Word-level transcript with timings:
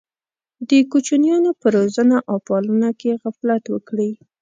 د 0.69 0.71
کوچنیانو 0.91 1.51
په 1.61 1.67
روزنه 1.75 2.17
او 2.29 2.37
پالنه 2.47 2.89
کې 2.99 3.19
غفلت 3.21 3.63
وکړي. 3.69 4.11